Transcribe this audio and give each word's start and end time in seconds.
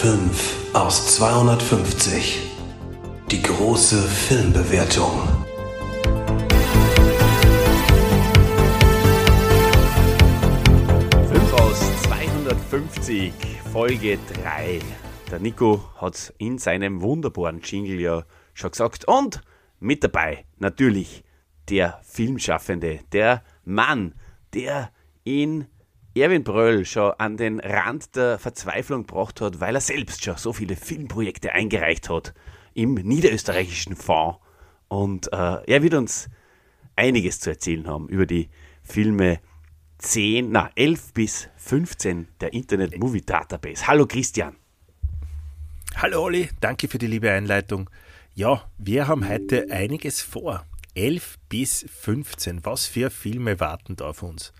5 0.00 0.74
aus 0.74 1.16
250. 1.16 2.38
Die 3.32 3.42
große 3.42 4.00
Filmbewertung. 4.00 5.10
Fünf 11.28 11.52
aus 11.54 12.02
250, 12.02 13.32
Folge 13.72 14.20
3. 14.44 14.78
Der 15.32 15.40
Nico 15.40 15.82
hat 15.96 16.32
in 16.38 16.58
seinem 16.58 17.02
wunderbaren 17.02 17.60
Jingle 17.60 18.00
ja 18.00 18.22
schon 18.54 18.70
gesagt. 18.70 19.04
Und 19.08 19.40
mit 19.80 20.04
dabei 20.04 20.44
natürlich 20.58 21.24
der 21.68 21.98
Filmschaffende, 22.04 23.00
der 23.10 23.42
Mann, 23.64 24.14
der 24.54 24.92
in 25.24 25.66
Erwin 26.20 26.44
Bröll 26.44 26.84
schon 26.84 27.12
an 27.18 27.36
den 27.36 27.60
Rand 27.60 28.16
der 28.16 28.38
Verzweiflung 28.38 29.06
gebracht 29.06 29.40
hat, 29.40 29.60
weil 29.60 29.74
er 29.74 29.80
selbst 29.80 30.24
schon 30.24 30.36
so 30.36 30.52
viele 30.52 30.76
Filmprojekte 30.76 31.52
eingereicht 31.52 32.08
hat 32.08 32.34
im 32.74 32.94
niederösterreichischen 32.94 33.96
Fonds. 33.96 34.38
Und 34.88 35.32
äh, 35.32 35.36
er 35.66 35.82
wird 35.82 35.94
uns 35.94 36.30
einiges 36.96 37.40
zu 37.40 37.50
erzählen 37.50 37.86
haben 37.86 38.08
über 38.08 38.26
die 38.26 38.48
Filme 38.82 39.40
10, 39.98 40.50
na 40.50 40.70
11 40.76 41.12
bis 41.12 41.48
15 41.56 42.28
der 42.40 42.52
Internet 42.52 42.98
Movie 42.98 43.22
Database. 43.22 43.86
Hallo 43.86 44.06
Christian. 44.06 44.56
Hallo 45.96 46.22
Olli, 46.22 46.48
danke 46.60 46.88
für 46.88 46.98
die 46.98 47.06
liebe 47.06 47.30
Einleitung. 47.30 47.90
Ja, 48.34 48.70
wir 48.78 49.08
haben 49.08 49.28
heute 49.28 49.66
einiges 49.70 50.22
vor. 50.22 50.64
11 50.94 51.38
bis 51.48 51.84
15. 51.88 52.64
Was 52.64 52.86
für 52.86 53.10
Filme 53.10 53.60
warten 53.60 53.96
da 53.96 54.08
auf 54.08 54.22
uns? 54.22 54.52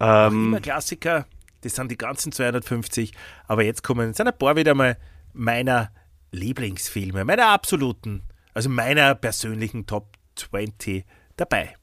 Ähm, 0.00 0.48
immer 0.48 0.60
Klassiker, 0.60 1.26
das 1.62 1.74
sind 1.74 1.90
die 1.90 1.96
ganzen 1.96 2.32
250, 2.32 3.12
aber 3.46 3.64
jetzt 3.64 3.82
kommen 3.82 4.14
sind 4.14 4.28
ein 4.28 4.38
paar 4.38 4.56
wieder 4.56 4.74
mal 4.74 4.96
meiner 5.32 5.90
Lieblingsfilme, 6.32 7.24
meiner 7.24 7.48
absoluten, 7.48 8.22
also 8.54 8.68
meiner 8.68 9.14
persönlichen 9.14 9.86
Top 9.86 10.16
20 10.36 11.04
dabei. 11.36 11.74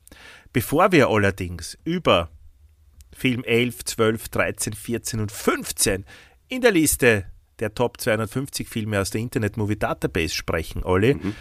Bevor 0.52 0.91
wir 0.91 1.09
allerdings 1.09 1.78
über 1.84 2.30
Film 3.11 3.44
11, 3.44 3.86
12, 3.86 4.30
13, 4.30 4.73
14 4.73 5.19
und 5.19 5.31
15 5.31 6.06
in 6.47 6.61
der 6.61 6.72
Liste 6.72 7.25
der 7.59 7.73
Top 7.73 8.00
250 8.00 8.67
Filme 8.67 9.00
aus 9.00 9.11
der 9.11 9.22
Internet 9.22 9.58
Movie 9.58 9.78
Database 9.78 10.34
sprechen, 10.34 10.84
Olli, 10.84 11.16
mhm. 11.16 11.36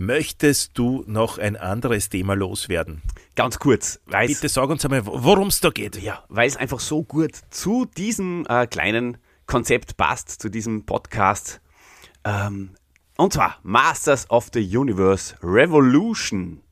Möchtest 0.00 0.78
du 0.78 1.02
noch 1.08 1.38
ein 1.38 1.56
anderes 1.56 2.08
Thema 2.08 2.34
loswerden? 2.34 3.02
Ganz 3.34 3.58
kurz. 3.58 4.00
Bitte 4.06 4.48
sag 4.48 4.70
uns 4.70 4.84
einmal, 4.84 5.04
worum 5.04 5.48
es 5.48 5.58
da 5.58 5.70
geht. 5.70 6.00
Ja, 6.00 6.22
weil 6.28 6.46
es 6.46 6.56
einfach 6.56 6.78
so 6.78 7.02
gut 7.02 7.32
zu 7.50 7.84
diesem 7.84 8.46
äh, 8.48 8.68
kleinen 8.68 9.18
Konzept 9.46 9.96
passt, 9.96 10.40
zu 10.40 10.50
diesem 10.50 10.86
Podcast. 10.86 11.60
Ähm, 12.22 12.76
und 13.16 13.32
zwar 13.32 13.58
Masters 13.64 14.30
of 14.30 14.50
the 14.54 14.60
Universe 14.60 15.34
Revolution. 15.42 16.62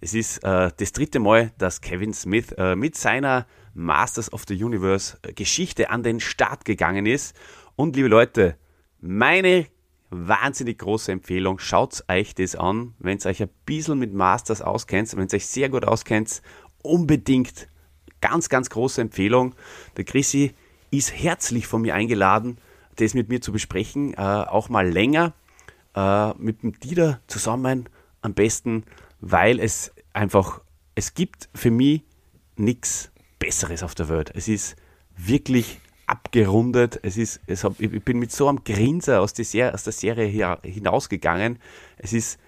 Es 0.00 0.14
ist 0.14 0.38
äh, 0.38 0.70
das 0.74 0.92
dritte 0.92 1.20
Mal, 1.20 1.52
dass 1.58 1.82
Kevin 1.82 2.14
Smith 2.14 2.52
äh, 2.56 2.76
mit 2.76 2.96
seiner 2.96 3.46
Masters 3.74 4.32
of 4.32 4.44
the 4.48 4.64
Universe 4.64 5.18
äh, 5.20 5.34
Geschichte 5.34 5.90
an 5.90 6.02
den 6.02 6.18
Start 6.18 6.64
gegangen 6.64 7.04
ist. 7.04 7.36
Und 7.76 7.94
liebe 7.94 8.08
Leute, 8.08 8.56
meine 9.02 9.66
wahnsinnig 10.14 10.78
große 10.78 11.12
Empfehlung. 11.12 11.58
Schaut 11.58 12.04
euch 12.08 12.34
das 12.34 12.56
an, 12.56 12.94
wenn 12.98 13.18
ihr 13.18 13.26
euch 13.26 13.42
ein 13.42 13.50
bisschen 13.66 13.98
mit 13.98 14.12
Masters 14.12 14.62
auskennt, 14.62 15.16
wenn 15.16 15.28
ihr 15.28 15.34
euch 15.34 15.46
sehr 15.46 15.68
gut 15.68 15.84
auskennt, 15.84 16.42
unbedingt 16.82 17.68
ganz, 18.20 18.48
ganz 18.48 18.70
große 18.70 19.00
Empfehlung. 19.00 19.54
Der 19.96 20.04
Chrissy 20.04 20.54
ist 20.90 21.12
herzlich 21.12 21.66
von 21.66 21.82
mir 21.82 21.94
eingeladen, 21.94 22.58
das 22.96 23.14
mit 23.14 23.28
mir 23.28 23.40
zu 23.40 23.52
besprechen, 23.52 24.14
äh, 24.14 24.16
auch 24.16 24.68
mal 24.68 24.88
länger, 24.88 25.34
äh, 25.94 26.32
mit 26.34 26.62
dem 26.62 26.78
Dieter 26.78 27.20
zusammen 27.26 27.88
am 28.22 28.34
besten, 28.34 28.84
weil 29.20 29.58
es 29.58 29.92
einfach, 30.12 30.60
es 30.94 31.14
gibt 31.14 31.48
für 31.54 31.70
mich 31.70 32.02
nichts 32.56 33.10
Besseres 33.38 33.82
auf 33.82 33.94
der 33.94 34.08
Welt. 34.08 34.30
Es 34.34 34.48
ist 34.48 34.76
wirklich 35.16 35.80
abgerundet. 36.06 36.98
Es 37.02 37.16
ist, 37.16 37.40
es 37.46 37.64
hab, 37.64 37.80
ich 37.80 38.04
bin 38.04 38.18
mit 38.18 38.32
so 38.32 38.48
einem 38.48 38.64
Grinser 38.64 39.20
aus, 39.20 39.34
der, 39.34 39.74
aus 39.74 39.84
der 39.84 39.92
Serie 39.92 40.26
hier 40.26 40.58
hinausgegangen. 40.62 41.58
Es 41.96 42.12
ist 42.12 42.38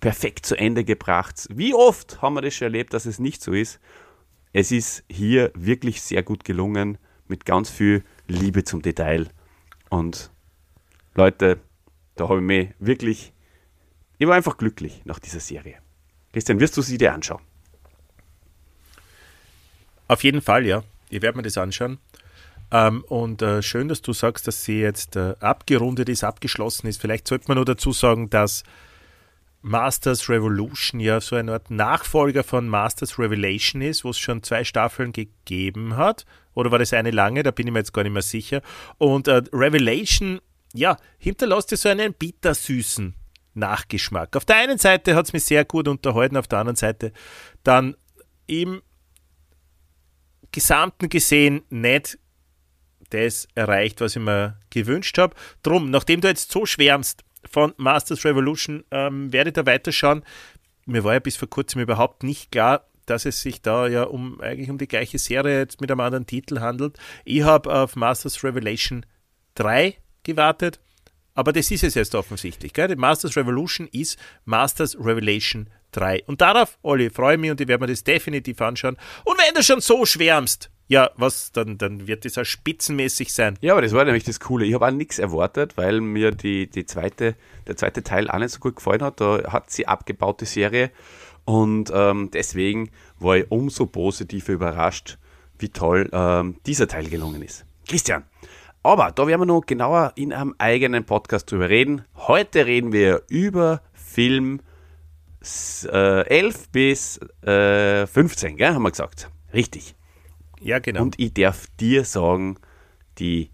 perfekt 0.00 0.46
zu 0.46 0.56
Ende 0.56 0.84
gebracht. 0.84 1.46
Wie 1.50 1.74
oft 1.74 2.22
haben 2.22 2.34
wir 2.34 2.42
das 2.42 2.54
schon 2.54 2.66
erlebt, 2.66 2.94
dass 2.94 3.06
es 3.06 3.18
nicht 3.18 3.42
so 3.42 3.52
ist? 3.52 3.80
Es 4.52 4.72
ist 4.72 5.04
hier 5.08 5.50
wirklich 5.54 6.00
sehr 6.02 6.22
gut 6.22 6.44
gelungen, 6.44 6.98
mit 7.28 7.44
ganz 7.44 7.70
viel 7.70 8.04
Liebe 8.28 8.64
zum 8.64 8.82
Detail. 8.82 9.28
Und 9.90 10.30
Leute, 11.14 11.60
da 12.14 12.28
habe 12.28 12.38
ich 12.38 12.44
mich 12.44 12.68
wirklich, 12.78 13.32
ich 14.18 14.26
war 14.26 14.36
einfach 14.36 14.56
glücklich 14.56 15.02
nach 15.04 15.18
dieser 15.18 15.40
Serie. 15.40 15.78
Christian, 16.32 16.60
wirst 16.60 16.76
du 16.76 16.82
sie 16.82 16.98
dir 16.98 17.12
anschauen? 17.12 17.42
Auf 20.08 20.22
jeden 20.22 20.40
Fall, 20.40 20.66
ja. 20.66 20.84
Ich 21.08 21.22
werde 21.22 21.36
mir 21.36 21.42
das 21.42 21.56
anschauen. 21.56 21.98
Ähm, 22.70 23.04
und 23.04 23.42
äh, 23.42 23.62
schön, 23.62 23.88
dass 23.88 24.02
du 24.02 24.12
sagst, 24.12 24.46
dass 24.48 24.64
sie 24.64 24.80
jetzt 24.80 25.16
äh, 25.16 25.34
abgerundet 25.40 26.08
ist, 26.08 26.24
abgeschlossen 26.24 26.88
ist. 26.88 27.00
Vielleicht 27.00 27.28
sollte 27.28 27.46
man 27.48 27.56
nur 27.56 27.64
dazu 27.64 27.92
sagen, 27.92 28.28
dass 28.30 28.64
Masters 29.62 30.28
Revolution 30.28 31.00
ja 31.00 31.20
so 31.20 31.36
eine 31.36 31.52
Art 31.52 31.70
Nachfolger 31.70 32.44
von 32.44 32.68
Masters 32.68 33.18
Revelation 33.18 33.82
ist, 33.82 34.04
wo 34.04 34.10
es 34.10 34.18
schon 34.18 34.42
zwei 34.42 34.64
Staffeln 34.64 35.12
gegeben 35.12 35.96
hat. 35.96 36.24
Oder 36.54 36.70
war 36.70 36.78
das 36.78 36.92
eine 36.92 37.10
lange? 37.10 37.42
Da 37.42 37.50
bin 37.50 37.66
ich 37.66 37.72
mir 37.72 37.80
jetzt 37.80 37.92
gar 37.92 38.02
nicht 38.02 38.12
mehr 38.12 38.22
sicher. 38.22 38.62
Und 38.98 39.28
äh, 39.28 39.42
Revelation, 39.52 40.40
ja, 40.72 40.96
hinterlässt 41.18 41.70
ja 41.70 41.76
so 41.76 41.88
einen 41.88 42.14
bittersüßen 42.14 43.14
Nachgeschmack. 43.54 44.36
Auf 44.36 44.44
der 44.44 44.56
einen 44.56 44.78
Seite 44.78 45.14
hat 45.14 45.26
es 45.26 45.32
mich 45.32 45.44
sehr 45.44 45.64
gut 45.64 45.88
unterhalten, 45.88 46.36
auf 46.36 46.46
der 46.46 46.60
anderen 46.60 46.76
Seite 46.76 47.12
dann 47.64 47.96
im 48.46 48.82
Gesamten 50.52 51.08
gesehen 51.08 51.62
nicht 51.70 52.18
das 53.10 53.48
erreicht, 53.54 54.00
was 54.00 54.16
ich 54.16 54.22
mir 54.22 54.58
gewünscht 54.70 55.18
habe. 55.18 55.34
Drum, 55.62 55.90
nachdem 55.90 56.20
du 56.20 56.28
jetzt 56.28 56.50
so 56.50 56.66
schwärmst 56.66 57.24
von 57.44 57.72
Masters 57.76 58.24
Revolution, 58.24 58.84
ähm, 58.90 59.32
werde 59.32 59.50
ich 59.50 59.54
da 59.54 59.66
weiterschauen. 59.66 60.24
Mir 60.84 61.04
war 61.04 61.14
ja 61.14 61.20
bis 61.20 61.36
vor 61.36 61.48
kurzem 61.48 61.80
überhaupt 61.80 62.22
nicht 62.22 62.52
klar, 62.52 62.86
dass 63.06 63.24
es 63.24 63.40
sich 63.40 63.62
da 63.62 63.86
ja 63.86 64.02
um 64.02 64.40
eigentlich 64.40 64.70
um 64.70 64.78
die 64.78 64.88
gleiche 64.88 65.18
Serie 65.18 65.58
jetzt 65.58 65.80
mit 65.80 65.90
einem 65.90 66.00
anderen 66.00 66.26
Titel 66.26 66.60
handelt. 66.60 66.98
Ich 67.24 67.42
habe 67.42 67.72
auf 67.72 67.96
Masters 67.96 68.42
Revelation 68.42 69.06
3 69.54 69.96
gewartet, 70.24 70.80
aber 71.34 71.52
das 71.52 71.70
ist 71.70 71.84
es 71.84 71.94
jetzt 71.94 72.14
offensichtlich. 72.14 72.72
Gell? 72.72 72.88
Die 72.88 72.96
Masters 72.96 73.36
Revolution 73.36 73.88
ist 73.92 74.18
Masters 74.44 74.96
Revelation 74.98 75.70
3. 75.92 76.24
Und 76.26 76.40
darauf, 76.40 76.78
Olli, 76.82 77.10
freue 77.10 77.34
ich 77.34 77.40
mich 77.40 77.50
und 77.50 77.60
ich 77.60 77.68
werde 77.68 77.82
mir 77.82 77.92
das 77.92 78.04
definitiv 78.04 78.60
anschauen. 78.60 78.96
Und 79.24 79.38
wenn 79.38 79.54
du 79.54 79.62
schon 79.62 79.80
so 79.80 80.04
schwärmst, 80.04 80.70
ja, 80.88 81.10
was, 81.16 81.52
dann, 81.52 81.78
dann 81.78 82.06
wird 82.06 82.24
das 82.24 82.38
auch 82.38 82.44
spitzenmäßig 82.44 83.32
sein. 83.32 83.58
Ja, 83.60 83.72
aber 83.72 83.82
das 83.82 83.92
war 83.92 84.04
nämlich 84.04 84.24
das 84.24 84.38
Coole. 84.40 84.64
Ich 84.66 84.74
habe 84.74 84.86
auch 84.86 84.92
nichts 84.92 85.18
erwartet, 85.18 85.76
weil 85.76 86.00
mir 86.00 86.30
die, 86.30 86.68
die 86.68 86.86
zweite, 86.86 87.34
der 87.66 87.76
zweite 87.76 88.02
Teil 88.02 88.30
auch 88.30 88.38
nicht 88.38 88.50
so 88.50 88.60
gut 88.60 88.76
gefallen 88.76 89.02
hat. 89.02 89.20
Da 89.20 89.52
hat 89.52 89.70
sie 89.70 89.88
abgebaut, 89.88 90.40
die 90.40 90.46
Serie. 90.46 90.90
Und 91.44 91.90
ähm, 91.94 92.30
deswegen 92.32 92.90
war 93.18 93.36
ich 93.36 93.50
umso 93.50 93.86
positiver 93.86 94.52
überrascht, 94.52 95.18
wie 95.58 95.68
toll 95.68 96.08
ähm, 96.12 96.56
dieser 96.66 96.86
Teil 96.86 97.08
gelungen 97.08 97.42
ist. 97.42 97.64
Christian, 97.88 98.24
aber 98.82 99.10
da 99.10 99.26
werden 99.26 99.40
wir 99.40 99.46
noch 99.46 99.66
genauer 99.66 100.12
in 100.14 100.32
einem 100.32 100.54
eigenen 100.58 101.04
Podcast 101.04 101.50
drüber 101.50 101.68
reden. 101.68 102.04
Heute 102.14 102.66
reden 102.66 102.92
wir 102.92 103.22
über 103.28 103.82
Film 103.92 104.60
äh, 105.84 106.26
11 106.26 106.68
bis 106.70 107.20
äh, 107.42 108.06
15, 108.06 108.56
gell, 108.56 108.74
haben 108.74 108.82
wir 108.82 108.90
gesagt. 108.90 109.28
Richtig. 109.52 109.95
Ja, 110.66 110.80
genau. 110.80 111.02
Und 111.02 111.20
ich 111.20 111.32
darf 111.32 111.68
dir 111.78 112.04
sagen, 112.04 112.58
die 113.18 113.52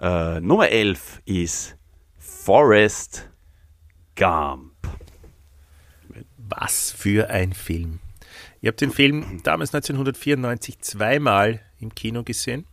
äh, 0.00 0.40
Nummer 0.40 0.68
11 0.68 1.20
ist 1.24 1.76
Forrest 2.16 3.28
Gump. 4.14 4.72
Was 6.38 6.92
für 6.92 7.30
ein 7.30 7.52
Film. 7.52 7.98
Ich 8.60 8.68
habe 8.68 8.76
den 8.76 8.92
Film 8.92 9.40
damals 9.42 9.74
1994 9.74 10.78
zweimal 10.78 11.60
im 11.80 11.96
Kino 11.96 12.22
gesehen. 12.22 12.64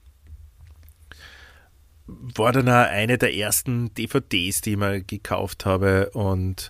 War 2.05 2.51
dann 2.51 2.69
auch 2.69 2.91
eine 2.91 3.17
der 3.17 3.33
ersten 3.33 3.91
DVDs, 3.95 4.61
die 4.61 4.73
ich 4.73 4.77
mir 4.77 5.01
gekauft 5.01 5.65
habe. 5.65 6.11
Und 6.11 6.69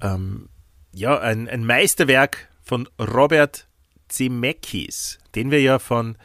ähm, 0.00 0.48
ja, 0.94 1.20
ein, 1.20 1.50
ein 1.50 1.66
Meisterwerk 1.66 2.48
von 2.62 2.88
Robert 2.98 3.68
Zemeckis, 4.08 5.18
den 5.34 5.50
wir 5.50 5.60
ja 5.60 5.78
von 5.78 6.16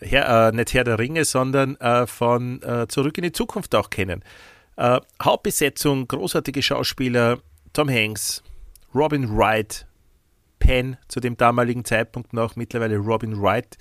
Herr, 0.00 0.48
äh, 0.48 0.52
nicht 0.52 0.72
Herr 0.72 0.84
der 0.84 0.98
Ringe, 0.98 1.24
sondern 1.24 1.76
äh, 1.76 2.06
von 2.06 2.62
äh, 2.62 2.86
Zurück 2.88 3.18
in 3.18 3.24
die 3.24 3.32
Zukunft 3.32 3.74
auch 3.74 3.90
kennen. 3.90 4.24
Äh, 4.76 5.00
Hauptbesetzung, 5.22 6.08
großartige 6.08 6.62
Schauspieler, 6.62 7.38
Tom 7.72 7.88
Hanks, 7.88 8.42
Robin 8.94 9.36
Wright, 9.36 9.86
Penn 10.58 10.96
zu 11.08 11.20
dem 11.20 11.36
damaligen 11.36 11.84
Zeitpunkt 11.84 12.32
noch, 12.32 12.56
mittlerweile 12.56 12.96
Robin 12.96 13.40
Wright, 13.40 13.78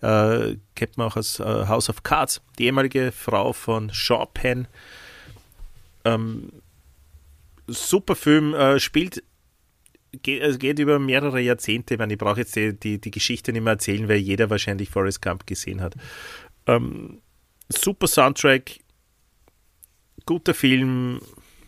äh, 0.00 0.56
kennt 0.74 0.96
man 0.96 1.08
auch 1.08 1.16
aus 1.16 1.40
äh, 1.40 1.66
House 1.66 1.88
of 1.88 2.02
Cards, 2.02 2.40
die 2.58 2.66
ehemalige 2.66 3.12
Frau 3.12 3.52
von 3.52 3.90
Sean 3.92 4.28
Penn. 4.32 4.68
Ähm, 6.04 6.50
super 7.66 8.16
Film, 8.16 8.54
spielt, 8.78 9.22
geht, 10.22 10.42
also 10.42 10.58
geht 10.58 10.78
über 10.78 10.98
mehrere 10.98 11.40
Jahrzehnte, 11.40 11.94
ich, 11.94 12.00
ich 12.00 12.18
brauche 12.18 12.40
jetzt 12.40 12.56
die, 12.56 12.78
die, 12.78 13.00
die, 13.00 13.10
Geschichte 13.10 13.52
nicht 13.52 13.62
mehr 13.62 13.74
erzählen, 13.74 14.08
weil 14.08 14.18
jeder 14.18 14.50
wahrscheinlich 14.50 14.90
Forrest 14.90 15.22
Gump 15.22 15.46
gesehen 15.46 15.80
hat. 15.80 15.94
Ähm, 16.66 17.20
super 17.68 18.06
Soundtrack, 18.06 18.80
guter 20.26 20.54
Film, 20.54 21.20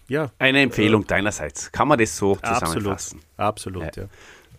ja. 0.09 0.31
Eine 0.39 0.61
Empfehlung 0.61 1.05
äh, 1.05 1.07
deinerseits. 1.07 1.73
Kann 1.73 1.89
man 1.89 1.99
das 1.99 2.17
so 2.17 2.37
zusammenfassen? 2.37 3.21
Absolut, 3.37 3.85
absolut 3.85 3.97
ja. 3.97 4.03
ja. 4.05 4.09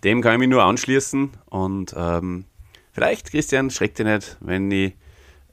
Dem 0.04 0.22
kann 0.22 0.34
ich 0.34 0.40
mich 0.40 0.50
nur 0.50 0.64
anschließen 0.64 1.32
und 1.46 1.94
ähm, 1.96 2.46
vielleicht, 2.92 3.32
Christian, 3.32 3.70
schreckt 3.70 4.00
ihr 4.00 4.06
nicht, 4.06 4.38
wenn 4.42 4.70
ich 4.72 4.96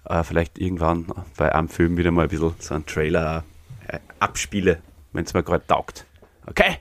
äh, 0.05 0.25
vielleicht 0.25 0.59
irgendwann 0.59 1.07
bei 1.37 1.55
einem 1.55 1.69
Film 1.69 1.97
wieder 1.97 2.11
mal 2.11 2.23
ein 2.23 2.29
bisschen 2.29 2.55
so 2.59 2.75
einen 2.75 2.87
Trailer 2.87 3.45
äh, 3.87 3.99
abspiele, 4.19 4.81
wenn 5.13 5.25
es 5.25 5.35
mir 5.35 5.43
gerade 5.43 5.67
taugt. 5.67 6.07
Okay? 6.47 6.79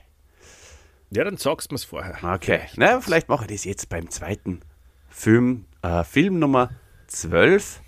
Ja, 1.12 1.24
dann 1.24 1.36
sagst 1.36 1.72
du 1.72 1.74
es 1.74 1.84
vorher. 1.84 2.16
Okay. 2.22 2.60
Na, 2.76 3.00
vielleicht 3.00 3.28
mache 3.28 3.44
ich 3.44 3.50
das 3.50 3.64
jetzt 3.64 3.88
beim 3.88 4.10
zweiten 4.10 4.60
Film. 5.08 5.64
Äh, 5.82 6.04
Film 6.04 6.38
Nummer 6.38 6.70
12 7.08 7.80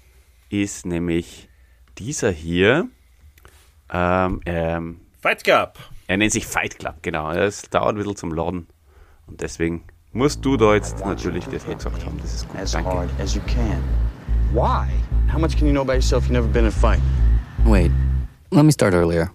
ist 0.50 0.86
nämlich 0.86 1.48
dieser 1.98 2.32
hier. 2.32 2.88
Ähm, 3.92 4.40
ähm, 4.44 5.00
Fight 5.20 5.44
Club. 5.44 5.78
Er 6.08 6.16
nennt 6.16 6.32
sich 6.32 6.46
Fight 6.46 6.80
Club, 6.80 6.96
genau. 7.02 7.30
Es 7.30 7.62
dauert 7.70 7.94
ein 7.94 7.98
bisschen 7.98 8.16
zum 8.16 8.34
Laden. 8.34 8.66
Und 9.28 9.40
deswegen 9.40 9.84
musst 10.12 10.44
du 10.44 10.56
da 10.56 10.74
jetzt 10.74 11.04
natürlich 11.06 11.44
das 11.44 11.64
gesagt 11.64 12.04
haben. 12.04 12.18
Das 12.20 12.34
ist 12.34 12.48
gut. 12.48 12.60
As 12.60 12.72
Danke. 12.72 12.90
hard 12.90 13.10
as 13.20 13.36
you 13.36 13.42
can. 13.42 13.82
Why? 14.52 14.88
How 15.32 15.38
much 15.38 15.56
can 15.56 15.66
you 15.68 15.72
know 15.72 15.82
about 15.82 15.94
yourself? 15.94 16.24
You've 16.24 16.32
never 16.32 16.48
been 16.48 16.64
in 16.64 16.68
a 16.68 16.70
fight. 16.72 17.00
Wait, 17.64 17.92
let 18.50 18.64
me 18.64 18.72
start 18.72 18.94
earlier. 18.94 19.30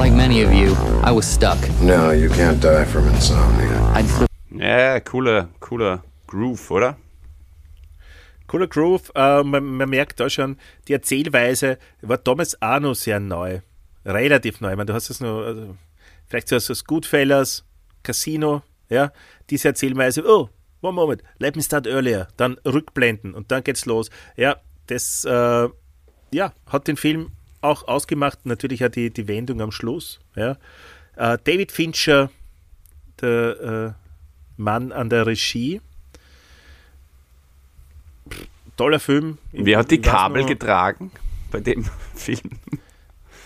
Like 0.00 0.14
many 0.14 0.42
of 0.42 0.50
you, 0.50 0.74
I 1.04 1.12
was 1.12 1.30
stuck. 1.30 1.58
No, 1.82 2.12
you 2.12 2.30
can't 2.30 2.58
die 2.58 2.86
from 2.86 3.06
insomnia. 3.08 4.02
Ja, 4.50 4.98
cooler, 5.00 5.50
cooler 5.60 6.02
Groove, 6.26 6.70
oder? 6.70 6.96
Cooler 8.46 8.66
Groove, 8.66 9.12
äh, 9.14 9.42
man, 9.42 9.62
man, 9.62 9.90
merkt 9.90 10.18
da 10.18 10.30
schon, 10.30 10.56
die 10.88 10.94
Erzählweise 10.94 11.76
war 12.00 12.16
damals 12.16 12.62
auch 12.62 12.80
noch 12.80 12.94
sehr 12.94 13.20
neu. 13.20 13.60
Relativ 14.06 14.62
neu. 14.62 14.70
Ich 14.70 14.76
meine, 14.78 14.86
du 14.86 14.94
hast 14.94 15.10
es 15.10 15.20
noch, 15.20 15.42
also, 15.42 15.76
vielleicht 16.28 16.48
so 16.48 16.56
als 16.56 16.84
Goodfellas, 16.86 17.66
Casino, 18.02 18.62
ja, 18.88 19.12
diese 19.50 19.68
Erzählweise, 19.68 20.24
oh, 20.26 20.48
one 20.80 20.94
moment, 20.94 21.22
let 21.38 21.56
me 21.56 21.62
start 21.62 21.86
earlier, 21.86 22.26
dann 22.38 22.56
rückblenden 22.64 23.34
und 23.34 23.50
dann 23.52 23.62
geht's 23.64 23.84
los. 23.84 24.08
Ja, 24.38 24.56
das 24.86 25.26
äh, 25.26 25.68
ja, 26.32 26.54
hat 26.68 26.88
den 26.88 26.96
Film 26.96 27.32
auch 27.60 27.86
ausgemacht, 27.88 28.46
natürlich 28.46 28.84
auch 28.84 28.90
die, 28.90 29.10
die 29.10 29.28
Wendung 29.28 29.60
am 29.60 29.72
Schluss. 29.72 30.20
Ja. 30.34 30.56
Äh, 31.16 31.38
David 31.44 31.72
Fincher, 31.72 32.30
der 33.20 33.96
äh, 33.96 34.60
Mann 34.60 34.92
an 34.92 35.10
der 35.10 35.26
Regie, 35.26 35.80
toller 38.76 39.00
Film. 39.00 39.38
Wer 39.52 39.78
hat 39.78 39.90
die 39.90 40.00
Kabel 40.00 40.44
getragen 40.46 41.10
bei 41.50 41.60
dem 41.60 41.84
Film? 42.14 42.50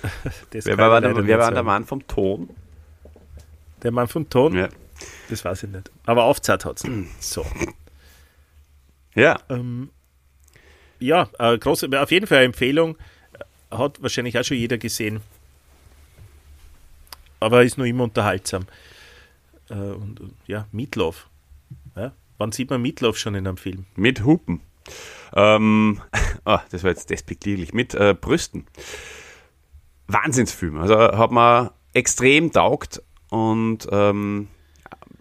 wer 0.52 0.78
war, 0.78 1.00
der, 1.00 1.26
wer 1.26 1.38
war 1.38 1.52
der 1.52 1.62
Mann 1.62 1.84
vom 1.84 2.06
Ton? 2.06 2.50
Der 3.82 3.90
Mann 3.90 4.08
vom 4.08 4.28
Ton? 4.28 4.54
Ja. 4.54 4.68
Das 5.28 5.44
weiß 5.44 5.64
ich 5.64 5.70
nicht. 5.70 5.90
Aber 6.06 6.24
aufzahlt 6.24 6.64
hat 6.64 6.78
es. 6.78 6.90
So. 7.20 7.44
Ja. 9.14 9.38
Ähm, 9.48 9.90
ja, 10.98 11.28
äh, 11.38 11.58
große, 11.58 11.88
auf 12.00 12.10
jeden 12.10 12.26
Fall 12.26 12.38
eine 12.38 12.46
Empfehlung. 12.46 12.96
Hat 13.70 14.02
wahrscheinlich 14.02 14.38
auch 14.38 14.44
schon 14.44 14.56
jeder 14.56 14.78
gesehen. 14.78 15.20
Aber 17.40 17.62
ist 17.62 17.78
nur 17.78 17.86
immer 17.86 18.04
unterhaltsam. 18.04 18.66
Äh, 19.68 19.74
und, 19.74 20.20
und, 20.20 20.34
ja, 20.46 20.66
Meatloaf. 20.72 21.28
Ja? 21.96 22.12
Wann 22.38 22.52
sieht 22.52 22.70
man 22.70 22.82
Meatloaf 22.82 23.16
schon 23.16 23.34
in 23.34 23.46
einem 23.46 23.56
Film? 23.56 23.86
Mit 23.96 24.24
Hupen. 24.24 24.60
Ähm, 25.34 26.00
oh, 26.44 26.58
das 26.70 26.82
war 26.82 26.90
jetzt 26.90 27.10
despektierlich. 27.10 27.74
Mit 27.74 27.94
äh, 27.94 28.14
Brüsten. 28.18 28.66
Wahnsinnsfilm. 30.06 30.78
Also 30.78 30.96
hat 30.96 31.30
man 31.30 31.70
extrem 31.92 32.52
taugt 32.52 33.02
und 33.30 33.88
ähm, 33.90 34.48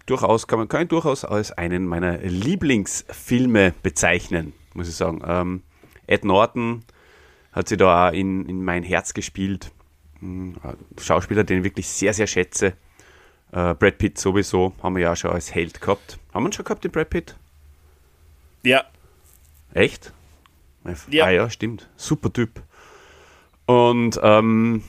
durchaus 0.05 0.47
kann 0.47 0.59
man 0.59 0.67
kann 0.67 0.87
durchaus 0.87 1.23
als 1.23 1.51
einen 1.51 1.87
meiner 1.87 2.17
Lieblingsfilme 2.17 3.73
bezeichnen, 3.81 4.53
muss 4.73 4.89
ich 4.89 4.95
sagen. 4.95 5.21
Ähm, 5.25 5.63
Ed 6.07 6.25
Norton 6.25 6.83
hat 7.53 7.69
sie 7.69 7.77
da 7.77 8.09
auch 8.09 8.13
in, 8.13 8.47
in 8.49 8.63
mein 8.63 8.83
Herz 8.83 9.13
gespielt. 9.13 9.71
Hm, 10.19 10.55
Schauspieler, 10.99 11.43
den 11.43 11.59
ich 11.59 11.63
wirklich 11.63 11.87
sehr, 11.87 12.13
sehr 12.13 12.27
schätze. 12.27 12.73
Äh, 13.51 13.75
Brad 13.75 13.97
Pitt 13.99 14.17
sowieso, 14.17 14.73
haben 14.81 14.95
wir 14.95 15.03
ja 15.03 15.11
auch 15.13 15.17
schon 15.17 15.31
als 15.31 15.53
Held 15.53 15.79
gehabt. 15.79 16.17
Haben 16.33 16.43
wir 16.43 16.49
ihn 16.49 16.53
schon 16.53 16.65
gehabt, 16.65 16.83
den 16.83 16.91
Brad 16.91 17.09
Pitt? 17.09 17.35
Ja. 18.63 18.83
Echt? 19.73 20.11
Ja. 21.09 21.25
Ah 21.25 21.29
ja, 21.29 21.49
stimmt. 21.49 21.87
Super 21.95 22.33
Typ. 22.33 22.61
Und 23.65 24.19
ähm, 24.21 24.83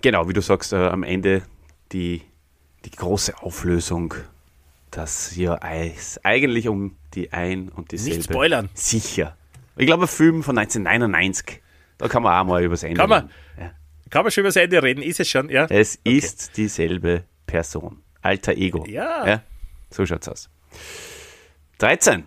genau, 0.00 0.28
wie 0.28 0.32
du 0.32 0.42
sagst, 0.42 0.72
äh, 0.72 0.76
am 0.76 1.02
Ende 1.02 1.42
die, 1.92 2.22
die 2.84 2.90
große 2.90 3.38
Auflösung, 3.42 4.14
dass 4.90 5.30
hier 5.30 5.62
eigentlich 5.62 6.68
um 6.68 6.96
die 7.14 7.32
ein 7.32 7.70
und 7.70 7.92
dieselbe... 7.92 8.18
Nicht 8.18 8.30
spoilern. 8.30 8.68
Sicher. 8.74 9.36
Ich 9.76 9.86
glaube, 9.86 10.04
ein 10.04 10.08
Film 10.08 10.42
von 10.42 10.56
1999, 10.58 11.60
da 11.98 12.08
kann 12.08 12.22
man 12.22 12.38
auch 12.40 12.44
mal 12.46 12.62
übers 12.62 12.82
Ende 12.82 12.96
Kann 12.98 13.08
man, 13.08 13.30
Ja. 13.58 13.72
kann 14.10 14.22
man 14.24 14.30
schon 14.30 14.42
übers 14.42 14.56
Ende 14.56 14.82
reden? 14.82 15.02
Ist 15.02 15.20
es 15.20 15.28
schon, 15.28 15.48
ja? 15.48 15.66
Es 15.70 15.96
ist 16.04 16.56
dieselbe 16.56 17.24
Person. 17.46 18.02
Alter 18.20 18.52
Ego. 18.54 18.84
Ja. 18.86 19.26
ja. 19.26 19.42
So 19.90 20.06
schaut's 20.06 20.28
aus. 20.28 20.48
13. 21.78 22.24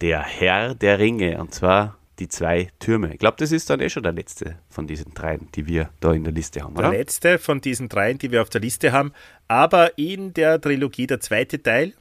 Der 0.00 0.20
Herr 0.22 0.74
der 0.74 0.98
Ringe. 0.98 1.38
Und 1.40 1.54
zwar 1.54 1.98
die 2.18 2.28
zwei 2.28 2.68
Türme. 2.78 3.12
Ich 3.14 3.18
glaube, 3.18 3.36
das 3.38 3.50
ist 3.52 3.70
dann 3.70 3.80
eh 3.80 3.88
schon 3.90 4.02
der 4.02 4.12
letzte 4.12 4.58
von 4.68 4.86
diesen 4.86 5.14
dreien, 5.14 5.48
die 5.54 5.66
wir 5.66 5.90
da 6.00 6.12
in 6.12 6.22
der 6.24 6.32
Liste 6.32 6.62
haben, 6.62 6.74
Der 6.74 6.88
oder? 6.88 6.96
letzte 6.96 7.38
von 7.38 7.60
diesen 7.60 7.88
dreien, 7.88 8.18
die 8.18 8.30
wir 8.30 8.42
auf 8.42 8.50
der 8.50 8.60
Liste 8.60 8.92
haben. 8.92 9.12
Aber 9.48 9.98
in 9.98 10.32
der 10.34 10.60
Trilogie 10.60 11.06
der 11.06 11.20
zweite 11.20 11.62
Teil 11.62 11.94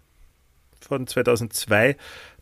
von 0.81 1.07
2002 1.07 1.95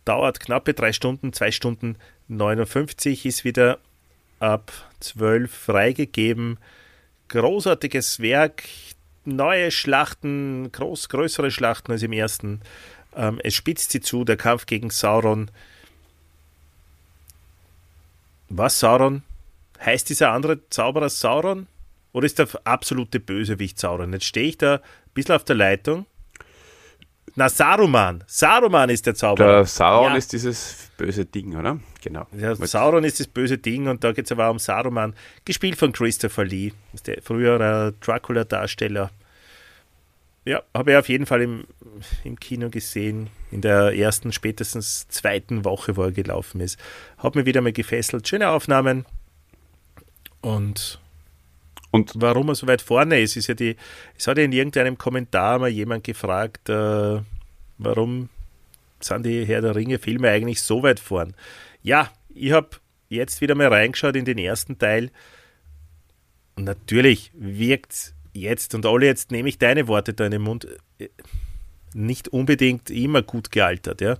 dauert 0.03 0.39
knappe 0.39 0.73
drei 0.73 0.91
Stunden, 0.93 1.31
zwei 1.31 1.51
Stunden 1.51 1.95
59, 2.37 3.25
ist 3.25 3.43
wieder 3.43 3.79
ab 4.39 4.71
12 4.99 5.51
freigegeben. 5.51 6.57
Großartiges 7.27 8.19
Werk, 8.19 8.63
neue 9.25 9.71
Schlachten, 9.71 10.71
groß, 10.71 11.09
größere 11.09 11.51
Schlachten 11.51 11.91
als 11.91 12.03
im 12.03 12.13
ersten. 12.13 12.61
Ähm, 13.15 13.39
es 13.43 13.53
spitzt 13.53 13.91
sie 13.91 14.01
zu, 14.01 14.23
der 14.23 14.37
Kampf 14.37 14.65
gegen 14.65 14.89
Sauron. 14.89 15.51
Was 18.49 18.79
Sauron? 18.79 19.23
Heißt 19.79 20.09
dieser 20.09 20.31
andere 20.31 20.67
Zauberer 20.69 21.09
Sauron? 21.09 21.67
Oder 22.13 22.25
ist 22.25 22.39
der 22.39 22.47
absolute 22.65 23.19
Bösewicht 23.19 23.79
Sauron? 23.79 24.13
Jetzt 24.13 24.25
stehe 24.25 24.47
ich 24.47 24.57
da 24.57 24.75
ein 24.75 24.81
bisschen 25.13 25.35
auf 25.35 25.43
der 25.43 25.55
Leitung. 25.55 26.05
Na, 27.35 27.47
Saruman. 27.47 28.23
Saruman 28.27 28.89
ist 28.89 29.05
der 29.05 29.15
Zauberer. 29.15 29.57
Der 29.57 29.65
Sauron 29.65 30.11
Ja. 30.11 30.17
ist 30.17 30.33
dieses 30.33 30.89
böse 30.97 31.25
Ding, 31.25 31.55
oder? 31.55 31.79
Genau. 32.01 32.27
Ja, 32.37 32.53
Sauron 32.55 33.03
ist 33.05 33.19
das 33.21 33.27
böse 33.27 33.57
Ding 33.57 33.87
und 33.87 34.03
da 34.03 34.11
geht 34.11 34.25
es 34.25 34.31
aber 34.31 34.49
um 34.51 34.59
Saruman, 34.59 35.15
gespielt 35.45 35.77
von 35.77 35.93
Christopher 35.93 36.43
Lee, 36.43 36.73
ist 36.93 37.07
der 37.07 37.21
frühere 37.21 37.93
Dracula-Darsteller. 38.01 39.11
Ja, 40.43 40.63
habe 40.73 40.91
ich 40.91 40.97
auf 40.97 41.07
jeden 41.07 41.25
Fall 41.27 41.41
im, 41.43 41.65
im 42.23 42.39
Kino 42.39 42.69
gesehen, 42.69 43.29
in 43.51 43.61
der 43.61 43.95
ersten, 43.95 44.31
spätestens 44.33 45.07
zweiten 45.07 45.63
Woche, 45.63 45.95
wo 45.97 46.03
er 46.03 46.11
gelaufen 46.11 46.59
ist. 46.61 46.79
Hat 47.19 47.35
mich 47.35 47.45
wieder 47.45 47.61
mal 47.61 47.71
gefesselt. 47.71 48.27
Schöne 48.27 48.49
Aufnahmen. 48.49 49.05
Und 50.41 50.99
Und 51.91 52.13
warum 52.15 52.49
er 52.49 52.55
so 52.55 52.67
weit 52.67 52.81
vorne 52.81 53.19
ist, 53.19 53.35
ist 53.35 53.47
ja 53.47 53.53
die, 53.53 53.75
es 54.17 54.27
hat 54.27 54.37
ja 54.37 54.43
in 54.45 54.53
irgendeinem 54.53 54.97
Kommentar 54.97 55.59
mal 55.59 55.69
jemand 55.69 56.05
gefragt, 56.05 56.69
äh, 56.69 57.19
warum 57.77 58.29
sind 59.01 59.25
die 59.25 59.45
Herr 59.45 59.61
der 59.61 59.75
Ringe 59.75 59.99
Filme 59.99 60.29
eigentlich 60.29 60.61
so 60.61 60.83
weit 60.83 60.99
vorn? 60.99 61.33
Ja, 61.83 62.11
ich 62.33 62.51
habe 62.53 62.69
jetzt 63.09 63.41
wieder 63.41 63.55
mal 63.55 63.67
reingeschaut 63.67 64.15
in 64.15 64.25
den 64.25 64.37
ersten 64.37 64.77
Teil. 64.77 65.11
Und 66.55 66.63
natürlich 66.63 67.31
wirkt 67.33 68.13
jetzt, 68.33 68.73
und 68.73 68.85
alle, 68.85 69.05
jetzt 69.05 69.31
nehme 69.31 69.49
ich 69.49 69.57
deine 69.57 69.87
Worte 69.87 70.13
da 70.13 70.25
in 70.25 70.31
den 70.31 70.41
Mund, 70.41 70.67
äh, 70.97 71.09
nicht 71.93 72.29
unbedingt 72.29 72.89
immer 72.89 73.21
gut 73.21 73.51
gealtert, 73.51 74.01
ja. 74.01 74.17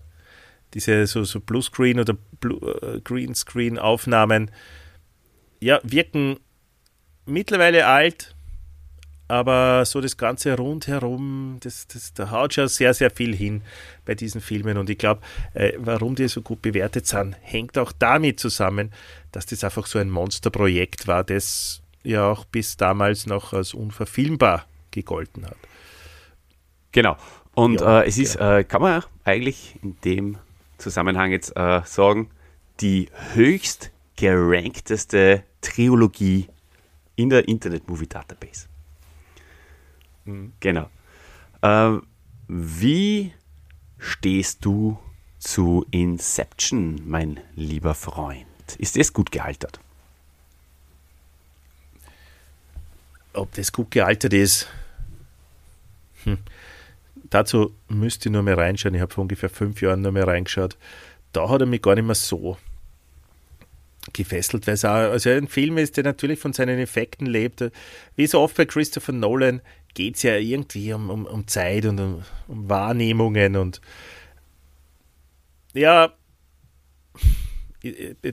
Diese 0.74 1.06
so, 1.08 1.24
so 1.24 1.40
Bluescreen 1.40 2.00
oder 2.00 2.16
Blue, 2.40 2.60
äh, 2.82 3.00
Greenscreen 3.02 3.78
Aufnahmen, 3.78 4.52
ja, 5.60 5.80
wirken 5.84 6.38
mittlerweile 7.26 7.88
alt, 7.88 8.36
aber 9.28 9.86
so 9.86 10.02
das 10.02 10.18
Ganze 10.18 10.58
rundherum, 10.58 11.58
das, 11.62 11.88
das, 11.88 12.14
da 12.14 12.32
haut 12.32 12.54
schon 12.54 12.68
sehr, 12.68 12.94
sehr 12.94 13.10
viel 13.10 13.34
hin 13.34 13.62
bei 14.06 14.14
diesen 14.14 14.42
Filmen. 14.42 14.78
Und 14.78 14.90
ich 14.90 14.98
glaube, 14.98 15.22
äh, 15.54 15.72
warum 15.78 16.16
die 16.16 16.28
so 16.28 16.42
gut 16.42 16.62
bewertet 16.62 17.08
sind, 17.08 17.38
hängt 17.42 17.78
auch 17.78 17.94
damit 17.94 18.42
zusammen, 18.42 18.92
dass 19.32 19.46
das 19.46 19.64
einfach 19.64 19.86
so 19.86 20.00
ein 20.00 20.10
Monsterprojekt 20.10 21.08
war, 21.08 21.24
das 21.24 21.82
ja 22.04 22.30
auch 22.30 22.44
bis 22.44 22.76
damals 22.76 23.26
noch 23.26 23.54
als 23.54 23.74
unverfilmbar 23.74 24.66
gegolten 24.92 25.46
hat. 25.46 25.58
Genau. 26.92 27.16
Und 27.54 27.80
Ja, 27.80 28.02
äh, 28.02 28.08
es 28.08 28.18
ist, 28.18 28.36
äh, 28.36 28.66
kann 28.66 28.82
man 28.82 29.04
eigentlich 29.24 29.78
in 29.82 29.96
dem 30.04 30.38
Zusammenhang 30.78 31.32
jetzt 31.32 31.56
äh, 31.56 31.82
sagen, 31.86 32.30
die 32.82 33.08
höchst 33.34 33.92
gerankteste 34.18 35.44
Trilogie 35.62 36.48
in 37.22 37.30
der 37.30 37.48
Internet 37.48 37.88
Movie 37.88 38.08
Database. 38.08 38.68
Genau. 40.60 40.90
Ähm, 41.62 42.04
wie 42.48 43.34
stehst 43.98 44.66
du 44.66 44.98
zu 45.40 45.86
Inception, 45.92 47.02
mein 47.06 47.40
lieber 47.56 47.94
Freund? 47.94 48.46
Ist 48.78 48.98
das 48.98 49.14
gut 49.14 49.32
gealtert? 49.32 49.80
Ob 53.34 53.54
das 53.54 53.72
gut 53.72 53.92
gealtert 53.92 54.34
ist, 54.34 54.68
hm. 56.24 56.38
dazu 57.30 57.74
müsste 57.88 58.30
ich 58.30 58.34
nur 58.34 58.44
mehr 58.44 58.58
reinschauen. 58.58 58.96
Ich 58.96 59.02
habe 59.02 59.14
vor 59.14 59.22
ungefähr 59.22 59.50
fünf 59.50 59.82
Jahren 59.82 60.02
nur 60.02 60.12
mehr 60.12 60.28
reingeschaut. 60.28 60.78
Da 61.32 61.48
hat 61.48 61.62
er 61.62 61.68
mich 61.68 61.82
gar 61.82 61.96
nicht 61.96 62.06
mehr 62.06 62.16
so 62.16 62.58
gefesselt, 64.14 64.68
weil 64.68 64.74
es 64.74 64.86
auch 64.86 64.92
also 64.92 65.30
ein 65.30 65.48
Film 65.48 65.78
ist, 65.78 65.98
der 65.98 66.04
natürlich 66.04 66.40
von 66.40 66.54
seinen 66.54 66.80
Effekten 66.80 67.28
lebt. 67.28 67.64
Wie 68.16 68.28
so 68.28 68.40
oft 68.40 68.56
bei 68.58 68.66
Christopher 68.66 69.12
Nolan 69.14 69.62
geht 69.94 70.16
es 70.16 70.24
ja 70.24 70.36
irgendwie 70.36 70.94
um, 70.94 71.10
um, 71.10 71.26
um 71.26 71.48
Zeit 71.48 71.86
und 71.86 72.00
um, 72.00 72.24
um 72.48 72.70
Wahrnehmungen 72.70 73.56
und 73.56 73.82
ja, 75.74 76.14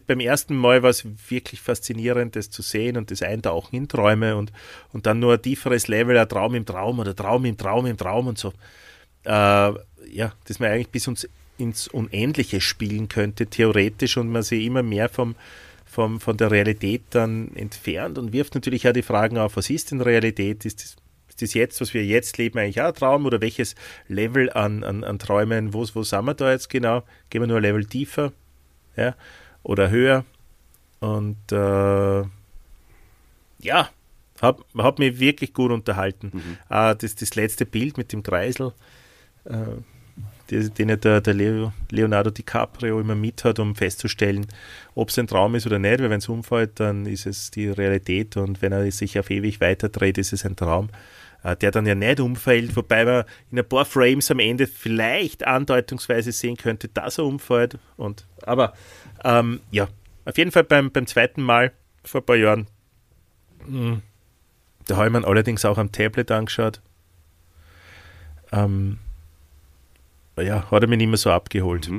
beim 0.07 0.21
ersten 0.21 0.55
Mal 0.55 0.83
war 0.83 0.91
es 0.91 1.07
wirklich 1.31 1.61
faszinierend, 1.61 2.37
das 2.37 2.51
zu 2.51 2.61
sehen 2.61 2.97
und 2.97 3.11
das 3.11 3.23
Eintauchen 3.23 3.77
in 3.77 3.89
Träume 3.89 4.37
und, 4.37 4.53
und 4.93 5.07
dann 5.07 5.21
nur 5.21 5.35
ein 5.35 5.43
tieferes 5.43 5.89
Level, 5.89 6.19
ein 6.19 6.29
Traum 6.29 6.55
im 6.55 6.67
Traum 6.67 6.99
oder 6.99 7.17
Traum 7.17 7.45
im 7.47 7.57
Traum 7.57 7.87
im 7.87 7.97
Traum 7.97 8.27
und 8.27 8.39
so. 8.39 8.53
Äh, 9.25 9.31
ja, 9.31 10.33
dass 10.45 10.59
man 10.59 10.71
eigentlich 10.71 10.91
bis 10.91 11.09
uns 11.09 11.29
ins 11.59 11.89
Unendliche 11.89 12.61
spielen 12.61 13.09
könnte, 13.09 13.47
theoretisch, 13.47 14.17
und 14.17 14.31
man 14.31 14.43
sich 14.43 14.65
immer 14.65 14.83
mehr 14.83 15.09
vom, 15.09 15.35
vom, 15.85 16.21
von 16.21 16.37
der 16.37 16.51
Realität 16.51 17.03
dann 17.11 17.55
entfernt 17.55 18.19
und 18.19 18.33
wirft 18.33 18.55
natürlich 18.55 18.89
auch 18.89 18.93
die 18.93 19.03
Fragen 19.03 19.39
auf, 19.39 19.57
was 19.57 19.71
ist 19.71 19.91
denn 19.91 20.01
Realität? 20.01 20.65
Ist 20.65 20.83
das, 20.83 20.97
ist 21.29 21.43
das 21.43 21.55
jetzt, 21.55 21.81
was 21.81 21.95
wir 21.95 22.05
jetzt 22.05 22.39
leben, 22.39 22.59
eigentlich 22.59 22.81
auch 22.81 22.89
ein 22.89 22.95
Traum 22.95 23.27
oder 23.27 23.41
welches 23.41 23.75
Level 24.09 24.51
an, 24.51 24.85
an, 24.85 25.05
an 25.05 25.19
Träumen, 25.19 25.75
wo, 25.75 25.87
wo 25.93 26.03
sind 26.03 26.25
wir 26.25 26.35
da 26.35 26.53
jetzt 26.53 26.71
genau? 26.71 27.03
Gehen 27.31 27.43
wir 27.43 27.47
nur 27.47 27.59
ein 27.59 27.63
Level 27.63 27.85
tiefer? 27.85 28.33
ja, 28.99 29.15
oder 29.63 29.91
höher. 29.91 30.25
Und 31.01 31.53
äh, 31.53 32.23
ja, 33.61 33.89
hat, 34.41 34.59
hat 34.77 34.99
mich 34.99 35.21
wirklich 35.21 35.55
gut 35.55 35.71
unterhalten. 35.71 36.33
Äh, 36.69 36.97
das, 36.97 37.15
das 37.15 37.35
letzte 37.37 37.65
Bild 37.65 37.97
mit 37.97 38.13
dem 38.13 38.23
Kreisel, 38.23 38.73
äh, 39.45 39.77
den 40.51 40.89
ja 40.89 40.97
der, 40.97 41.21
der 41.21 41.35
Leo, 41.35 41.73
Leonardo 41.91 42.31
DiCaprio 42.31 43.01
immer 43.01 43.15
mit 43.15 43.45
hat, 43.45 43.59
um 43.59 43.75
festzustellen, 43.75 44.47
ob 44.95 45.11
es 45.11 45.19
ein 45.19 45.27
Traum 45.27 45.55
ist 45.55 45.67
oder 45.67 45.79
nicht, 45.79 46.01
weil 46.01 46.11
wenn 46.11 46.19
es 46.19 46.29
umfällt, 46.29 46.81
dann 46.81 47.07
ist 47.07 47.27
es 47.27 47.51
die 47.51 47.69
Realität 47.69 48.37
und 48.37 48.63
wenn 48.63 48.73
er 48.73 48.91
sich 48.91 49.19
auf 49.19 49.31
ewig 49.31 49.61
weiterdreht, 49.61 50.19
ist 50.19 50.33
es 50.33 50.45
ein 50.45 50.57
Traum 50.57 50.89
äh, 51.43 51.57
der 51.57 51.71
dann 51.71 51.87
ja 51.87 51.95
nicht 51.95 52.21
umfällt, 52.21 52.75
wobei 52.77 53.05
man 53.05 53.25
in 53.51 53.59
ein 53.59 53.69
paar 53.69 53.85
Frames 53.85 54.31
am 54.31 54.39
Ende 54.39 54.67
vielleicht 54.67 55.47
andeutungsweise 55.47 56.33
sehen 56.33 56.57
könnte, 56.57 56.89
dass 56.89 57.19
er 57.19 57.25
umfällt. 57.25 57.79
Und, 57.97 58.27
aber 58.43 58.75
ähm, 59.25 59.61
ja, 59.71 59.89
auf 60.25 60.37
jeden 60.37 60.51
Fall 60.51 60.65
beim, 60.65 60.91
beim 60.91 61.07
zweiten 61.07 61.43
Mal 61.43 61.73
vor 62.05 62.23
ein 62.23 62.27
paar 62.27 62.37
Jahren, 62.37 62.67
mh, 63.67 64.01
da 64.87 64.97
habe 64.97 65.07
ich 65.07 65.13
mir 65.13 65.27
allerdings 65.27 65.65
auch 65.65 65.79
am 65.79 65.93
Tablet 65.93 66.31
angeschaut. 66.31 66.81
Ähm, 68.53 68.99
ja, 70.43 70.71
hat 70.71 70.83
er 70.83 70.89
mich 70.89 70.99
nicht 70.99 71.09
mehr 71.09 71.17
so 71.17 71.31
abgeholt. 71.31 71.91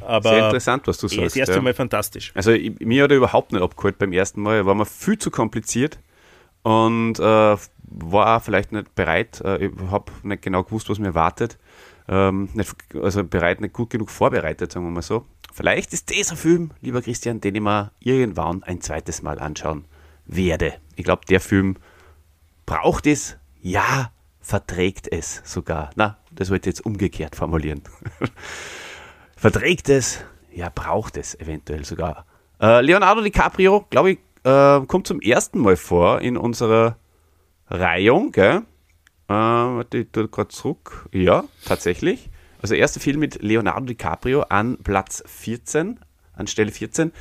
Aber 0.00 0.28
Sehr 0.30 0.44
interessant, 0.46 0.86
was 0.86 0.98
du 0.98 1.06
eh, 1.06 1.10
sagst. 1.10 1.24
das 1.26 1.36
erste 1.36 1.54
ja. 1.56 1.62
Mal 1.62 1.74
fantastisch. 1.74 2.32
Also 2.34 2.52
ich, 2.52 2.78
mir 2.80 3.04
hat 3.04 3.10
er 3.10 3.16
überhaupt 3.16 3.52
nicht 3.52 3.62
abgeholt 3.62 3.98
beim 3.98 4.12
ersten 4.12 4.42
Mal. 4.42 4.66
War 4.66 4.74
mir 4.74 4.86
viel 4.86 5.18
zu 5.18 5.30
kompliziert 5.30 5.98
und 6.62 7.18
äh, 7.18 7.56
war 7.82 8.40
vielleicht 8.40 8.72
nicht 8.72 8.94
bereit. 8.94 9.40
Äh, 9.44 9.66
ich 9.66 9.72
habe 9.90 10.12
nicht 10.22 10.42
genau 10.42 10.62
gewusst, 10.64 10.88
was 10.88 10.98
mir 10.98 11.08
erwartet. 11.08 11.58
Ähm, 12.08 12.48
nicht, 12.54 12.74
also 13.00 13.24
bereit, 13.24 13.60
nicht 13.60 13.72
gut 13.72 13.90
genug 13.90 14.10
vorbereitet, 14.10 14.72
sagen 14.72 14.86
wir 14.86 14.90
mal 14.90 15.02
so. 15.02 15.24
Vielleicht 15.52 15.92
ist 15.92 16.10
dieser 16.10 16.36
Film, 16.36 16.72
lieber 16.80 17.00
Christian, 17.00 17.40
den 17.40 17.54
ich 17.54 17.60
mir 17.60 17.92
irgendwann 18.00 18.62
ein 18.64 18.80
zweites 18.80 19.22
Mal 19.22 19.38
anschauen 19.38 19.84
werde. 20.26 20.74
Ich 20.96 21.04
glaube, 21.04 21.22
der 21.28 21.40
Film 21.40 21.76
braucht 22.66 23.06
es, 23.06 23.36
ja, 23.62 24.10
verträgt 24.44 25.10
es 25.10 25.40
sogar. 25.44 25.90
Na, 25.96 26.18
das 26.30 26.50
wollte 26.50 26.68
ich 26.68 26.76
jetzt 26.76 26.86
umgekehrt 26.86 27.34
formulieren. 27.34 27.82
verträgt 29.36 29.88
es, 29.88 30.22
ja, 30.52 30.70
braucht 30.72 31.16
es 31.16 31.34
eventuell 31.40 31.84
sogar. 31.84 32.26
Äh, 32.60 32.82
Leonardo 32.82 33.22
DiCaprio, 33.22 33.86
glaube 33.88 34.12
ich, 34.12 34.18
äh, 34.44 34.80
kommt 34.86 35.06
zum 35.06 35.20
ersten 35.22 35.60
Mal 35.60 35.76
vor 35.76 36.20
in 36.20 36.36
unserer 36.36 36.98
Reihung, 37.68 38.32
gell? 38.32 38.64
Äh, 39.28 39.32
warte, 39.32 39.98
ich 39.98 40.10
tue 40.12 40.28
gerade 40.28 40.48
zurück. 40.48 41.08
Ja, 41.10 41.44
tatsächlich. 41.64 42.28
Also 42.60 42.74
erster 42.74 43.00
Film 43.00 43.20
mit 43.20 43.42
Leonardo 43.42 43.86
DiCaprio 43.86 44.42
an 44.42 44.76
Platz 44.84 45.24
14, 45.26 46.00
an 46.34 46.46
Stelle 46.46 46.70
14. 46.70 47.12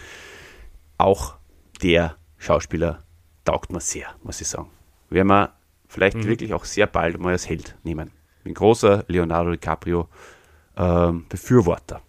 Auch 0.98 1.36
der 1.82 2.18
Schauspieler 2.38 3.00
taugt 3.46 3.72
mir 3.72 3.80
sehr, 3.80 4.08
muss 4.24 4.42
ich 4.42 4.48
sagen. 4.50 4.70
Werden 5.10 5.27
wir 5.30 5.53
vielleicht 5.93 6.23
wirklich 6.25 6.53
auch 6.53 6.65
sehr 6.65 6.88
bald 6.88 7.19
mal 7.19 7.31
als 7.31 7.47
Held 7.47 7.75
nehmen. 7.83 8.12
Bin 8.43 8.53
großer 8.53 9.05
Leonardo 9.07 9.51
DiCaprio 9.51 10.09
ähm, 10.75 11.25
Befürworter. 11.29 12.01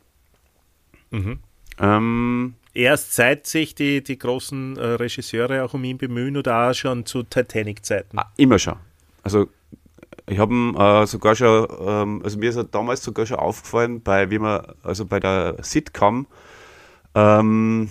Ähm, 1.79 2.55
Erst 2.73 3.15
seit 3.15 3.47
sich 3.47 3.75
die, 3.75 4.03
die 4.03 4.19
großen 4.19 4.77
äh, 4.77 4.85
Regisseure 4.85 5.63
auch 5.65 5.75
um 5.75 5.85
ihn 5.85 5.99
bemühen 5.99 6.37
oder 6.37 6.71
auch 6.71 6.75
schon 6.75 7.07
zu 7.07 7.23
Titanic-Zeiten? 7.23 8.19
Ah, 8.19 8.33
immer 8.37 8.59
schon. 8.59 8.75
Also 9.23 9.49
ich 10.27 10.39
habe 10.39 10.53
ihn 10.53 10.75
äh, 10.75 11.07
sogar 11.07 11.37
schon, 11.37 11.69
ähm, 11.87 12.23
also 12.25 12.39
mir 12.39 12.51
ist 12.51 12.57
er 12.57 12.65
damals 12.65 13.05
sogar 13.05 13.27
schon 13.27 13.37
aufgefallen, 13.37 14.03
bei 14.03 14.31
wie 14.31 14.39
man, 14.39 14.67
also 14.83 15.05
bei 15.05 15.21
der 15.21 15.57
Sitcom, 15.63 16.27
ähm, 17.15 17.89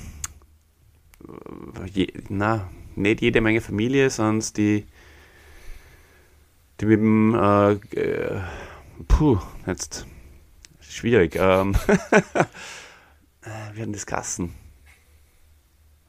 je, 1.94 2.12
na, 2.28 2.70
nicht 2.96 3.22
jede 3.22 3.40
Menge 3.40 3.62
Familie, 3.62 4.10
sondern 4.10 4.46
die, 4.58 4.86
mit 6.86 7.00
dem, 7.00 7.36
äh, 7.36 7.74
äh, 7.74 8.42
puh, 9.08 9.40
jetzt 9.66 10.06
schwierig. 10.82 11.36
Ähm, 11.36 11.76
äh, 13.42 13.78
werden 13.78 13.94
das 13.94 14.06
Kassen? 14.06 14.54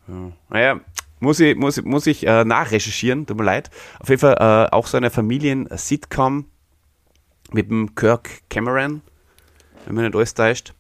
Ja. 0.09 0.33
Naja, 0.51 0.81
muss 1.21 1.41
ich, 1.41 1.57
muss, 1.57 1.83
muss 1.83 2.07
ich 2.07 2.27
äh, 2.27 2.45
nachrecherchieren, 2.45 3.27
tut 3.27 3.39
mir 3.39 3.45
leid. 3.45 3.71
Auf 3.99 4.09
jeden 4.09 4.21
Fall 4.21 4.37
äh, 4.39 4.75
auch 4.75 4.87
so 4.87 4.97
eine 4.97 5.11
Familien-Sitcom 5.11 6.47
mit 7.53 7.71
dem 7.71 7.95
Kirk 7.95 8.43
Cameron, 8.51 9.01
wenn 9.87 9.95
man 9.95 10.05
nicht 10.05 10.15
alles 10.15 10.35
täuscht. 10.35 10.75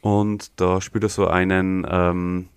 Und 0.00 0.60
da 0.60 0.80
spielt 0.80 1.04
er 1.04 1.08
so 1.08 1.26
einen 1.26 1.86
ähm, 1.90 2.48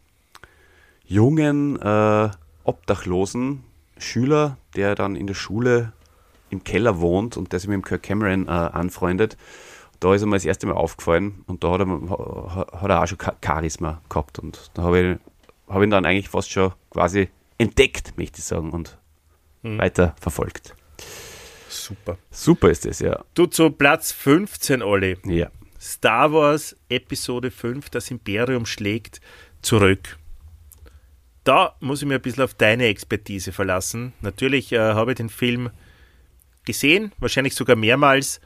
jungen, 1.05 1.81
äh, 1.81 2.29
obdachlosen 2.63 3.63
Schüler, 3.97 4.57
der 4.75 4.95
dann 4.95 5.15
in 5.15 5.27
der 5.27 5.33
Schule 5.33 5.93
im 6.49 6.63
Keller 6.63 6.99
wohnt 6.99 7.37
und 7.37 7.51
der 7.51 7.59
sich 7.59 7.69
mit 7.69 7.75
dem 7.75 7.83
Kirk 7.83 8.03
Cameron 8.03 8.47
äh, 8.47 8.51
anfreundet. 8.51 9.37
Da 9.99 10.13
ist 10.13 10.21
er 10.21 10.27
mir 10.27 10.35
das 10.35 10.45
erste 10.45 10.67
Mal 10.67 10.73
aufgefallen 10.75 11.43
und 11.47 11.63
da 11.63 11.71
hat 11.71 11.81
er, 11.81 11.87
ha- 11.87 12.67
hat 12.81 12.89
er 12.89 13.01
auch 13.03 13.07
schon 13.07 13.17
Cha- 13.17 13.35
Charisma 13.43 14.01
gehabt. 14.09 14.37
Und 14.39 14.71
da 14.75 14.83
habe 14.83 14.99
ich, 14.99 15.73
hab 15.73 15.81
ihn 15.81 15.89
dann 15.89 16.05
eigentlich 16.05 16.29
fast 16.29 16.51
schon 16.51 16.71
quasi 16.91 17.29
entdeckt, 17.57 18.15
möchte 18.17 18.39
ich 18.39 18.45
sagen, 18.45 18.71
und 18.71 18.97
weiter 19.63 20.15
verfolgt. 20.21 20.75
Super. 21.67 22.17
Super 22.31 22.69
ist 22.69 22.85
das, 22.85 22.99
ja. 22.99 23.23
Du 23.33 23.47
zu 23.47 23.69
Platz 23.71 24.11
15, 24.11 24.81
Olli. 24.81 25.17
Ja. 25.25 25.47
Star 25.79 26.31
Wars 26.31 26.75
Episode 26.89 27.51
5, 27.51 27.89
das 27.89 28.09
Imperium 28.11 28.65
schlägt 28.65 29.19
zurück. 29.61 30.17
Da 31.43 31.75
muss 31.79 32.01
ich 32.01 32.07
mir 32.07 32.15
ein 32.15 32.21
bisschen 32.21 32.43
auf 32.43 32.53
deine 32.53 32.85
Expertise 32.85 33.51
verlassen. 33.51 34.13
Natürlich 34.21 34.71
äh, 34.71 34.79
habe 34.79 35.11
ich 35.11 35.17
den 35.17 35.29
Film 35.29 35.69
gesehen, 36.67 37.11
wahrscheinlich 37.17 37.55
sogar 37.55 37.75
mehrmals. 37.75 38.39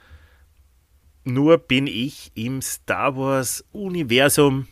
Nur 1.25 1.57
bin 1.57 1.87
ich 1.87 2.31
im 2.35 2.61
Star 2.61 3.17
Wars 3.17 3.65
Universum, 3.73 4.67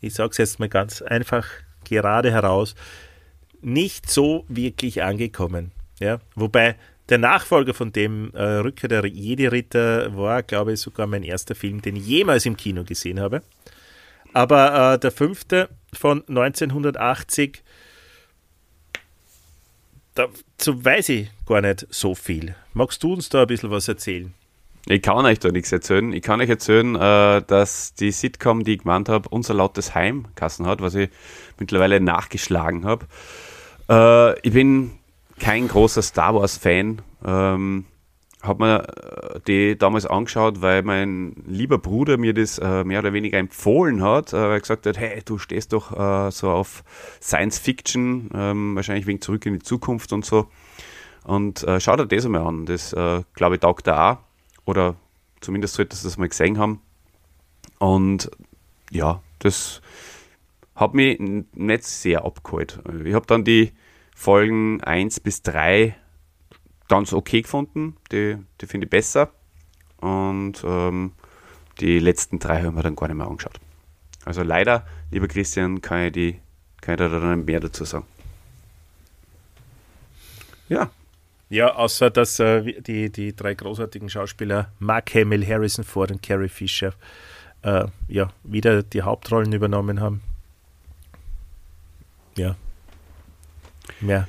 ich 0.00 0.14
sage 0.14 0.30
es 0.32 0.38
jetzt 0.38 0.58
mal 0.58 0.68
ganz 0.68 1.00
einfach 1.00 1.46
gerade 1.84 2.32
heraus, 2.32 2.74
nicht 3.62 4.10
so 4.10 4.44
wirklich 4.48 5.02
angekommen. 5.02 5.72
Ja, 6.00 6.20
wobei 6.34 6.76
der 7.08 7.18
Nachfolger 7.18 7.72
von 7.72 7.92
dem 7.92 8.32
äh, 8.34 8.42
Rückkehr 8.42 8.88
der 8.88 9.06
Jedi-Ritter 9.06 10.16
war, 10.16 10.42
glaube 10.42 10.72
ich, 10.72 10.80
sogar 10.80 11.06
mein 11.06 11.22
erster 11.22 11.54
Film, 11.54 11.80
den 11.80 11.96
ich 11.96 12.06
jemals 12.06 12.46
im 12.46 12.56
Kino 12.56 12.84
gesehen 12.84 13.20
habe. 13.20 13.42
Aber 14.32 14.94
äh, 14.94 14.98
der 14.98 15.12
fünfte 15.12 15.68
von 15.92 16.22
1980, 16.28 17.62
dazu 20.16 20.84
weiß 20.84 21.10
ich 21.10 21.30
gar 21.46 21.60
nicht 21.60 21.86
so 21.90 22.14
viel. 22.14 22.54
Magst 22.74 23.02
du 23.02 23.12
uns 23.12 23.28
da 23.28 23.42
ein 23.42 23.46
bisschen 23.46 23.70
was 23.70 23.86
erzählen? 23.88 24.34
Ich 24.88 25.02
kann 25.02 25.24
euch 25.26 25.40
da 25.40 25.50
nichts 25.50 25.72
erzählen. 25.72 26.12
Ich 26.12 26.22
kann 26.22 26.40
euch 26.40 26.48
erzählen, 26.48 26.94
äh, 26.94 27.42
dass 27.42 27.94
die 27.94 28.12
Sitcom, 28.12 28.62
die 28.62 28.74
ich 28.74 28.82
gemeint 28.82 29.08
habe, 29.08 29.28
unser 29.28 29.54
lautes 29.54 29.94
Heim 29.94 30.26
Kassen 30.36 30.66
hat, 30.66 30.80
was 30.80 30.94
ich 30.94 31.10
mittlerweile 31.58 32.00
nachgeschlagen 32.00 32.84
habe. 32.84 33.06
Äh, 33.88 34.38
ich 34.46 34.52
bin 34.52 34.92
kein 35.40 35.68
großer 35.68 36.02
Star 36.02 36.34
Wars-Fan. 36.34 37.02
Habe 38.46 38.64
mir 38.64 39.34
äh, 39.34 39.40
die 39.46 39.78
damals 39.78 40.06
angeschaut, 40.06 40.62
weil 40.62 40.82
mein 40.82 41.34
lieber 41.46 41.78
Bruder 41.78 42.16
mir 42.16 42.34
das 42.34 42.58
äh, 42.58 42.84
mehr 42.84 43.00
oder 43.00 43.12
weniger 43.12 43.38
empfohlen 43.38 44.02
hat, 44.02 44.32
äh, 44.32 44.36
weil 44.36 44.52
er 44.52 44.60
gesagt 44.60 44.86
hat, 44.86 44.98
hey, 44.98 45.22
du 45.24 45.38
stehst 45.38 45.72
doch 45.72 45.92
äh, 45.92 46.30
so 46.30 46.50
auf 46.50 46.84
Science 47.20 47.58
Fiction, 47.58 48.30
ähm, 48.34 48.76
wahrscheinlich 48.76 49.06
wegen 49.06 49.20
Zurück 49.20 49.46
in 49.46 49.54
die 49.54 49.58
Zukunft 49.60 50.12
und 50.12 50.24
so. 50.24 50.48
Und 51.24 51.64
äh, 51.64 51.80
schau 51.80 51.96
dir 51.96 52.06
das 52.06 52.24
einmal 52.24 52.46
an. 52.46 52.66
Das, 52.66 52.92
äh, 52.92 53.22
glaube 53.34 53.56
ich, 53.56 53.60
taugt 53.60 53.86
er 53.88 54.12
auch. 54.12 54.18
Oder 54.64 54.94
zumindest 55.40 55.74
solltest 55.74 56.04
du 56.04 56.08
das 56.08 56.18
mal 56.18 56.28
gesehen 56.28 56.58
haben. 56.58 56.80
Und 57.78 58.30
ja, 58.90 59.20
das 59.40 59.80
hat 60.74 60.94
mich 60.94 61.18
nicht 61.18 61.84
sehr 61.84 62.24
abgeholt. 62.24 62.80
Ich 63.04 63.14
habe 63.14 63.26
dann 63.26 63.44
die 63.44 63.72
Folgen 64.14 64.80
1 64.82 65.20
bis 65.20 65.42
3 65.42 65.96
ganz 66.88 67.12
okay 67.12 67.42
gefunden. 67.42 67.96
Die, 68.12 68.36
die 68.60 68.66
finde 68.66 68.86
ich 68.86 68.90
besser. 68.90 69.30
Und 69.98 70.62
ähm, 70.64 71.12
die 71.80 71.98
letzten 71.98 72.38
drei 72.38 72.62
haben 72.62 72.76
wir 72.76 72.82
dann 72.82 72.96
gar 72.96 73.08
nicht 73.08 73.16
mehr 73.16 73.26
angeschaut. 73.26 73.60
Also 74.24 74.42
leider, 74.42 74.86
lieber 75.10 75.28
Christian, 75.28 75.80
kann 75.80 76.06
ich, 76.06 76.12
die, 76.12 76.40
kann 76.80 76.94
ich 76.94 76.98
da 76.98 77.08
dann 77.08 77.44
mehr 77.44 77.60
dazu 77.60 77.84
sagen. 77.84 78.06
Ja. 80.68 80.90
Ja, 81.48 81.74
außer 81.76 82.10
dass 82.10 82.40
äh, 82.40 82.80
die, 82.82 83.10
die 83.10 83.34
drei 83.34 83.54
großartigen 83.54 84.10
Schauspieler 84.10 84.72
Mark 84.80 85.14
Hamill, 85.14 85.46
Harrison 85.46 85.84
Ford 85.84 86.10
und 86.10 86.22
Carrie 86.22 86.48
Fisher 86.48 86.92
äh, 87.62 87.86
ja, 88.08 88.32
wieder 88.42 88.82
die 88.82 89.02
Hauptrollen 89.02 89.52
übernommen 89.52 90.00
haben. 90.00 90.22
Ja, 92.36 92.56
mehr 94.00 94.26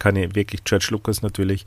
kann 0.00 0.16
ich 0.16 0.34
wirklich. 0.34 0.64
George 0.64 0.88
Lucas 0.90 1.22
natürlich 1.22 1.64